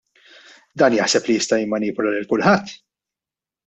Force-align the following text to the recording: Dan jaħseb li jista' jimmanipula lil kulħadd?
Dan 0.81 0.95
jaħseb 1.01 1.29
li 1.29 1.37
jista' 1.41 1.61
jimmanipula 1.63 2.17
lil 2.19 2.29
kulħadd? 2.35 2.77